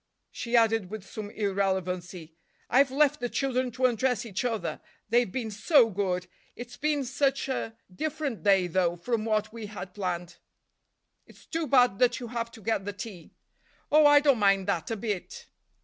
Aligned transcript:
She 0.31 0.55
added 0.57 0.89
with 0.89 1.05
some 1.05 1.29
irrelevancy, 1.29 2.33
"I've 2.71 2.89
left 2.89 3.19
the 3.19 3.29
children 3.29 3.69
to 3.73 3.85
undress 3.85 4.25
each 4.25 4.43
other; 4.43 4.81
they've 5.09 5.31
been 5.31 5.51
so 5.51 5.91
good. 5.91 6.25
It's 6.55 6.75
been 6.75 7.03
such 7.03 7.47
a 7.47 7.75
different 7.93 8.41
day, 8.41 8.65
though, 8.65 8.95
from 8.95 9.25
what 9.25 9.53
we 9.53 9.67
had 9.67 9.93
planned." 9.93 10.37
"It's 11.27 11.45
too 11.45 11.67
bad 11.67 11.99
that 11.99 12.19
you 12.19 12.29
have 12.29 12.49
to 12.53 12.61
get 12.61 12.83
the 12.83 12.93
tea." 12.93 13.35
"Oh, 13.91 14.07
I 14.07 14.21
don't 14.21 14.39
mind 14.39 14.67
that 14.67 14.89
a 14.89 14.95
bit." 14.97 15.45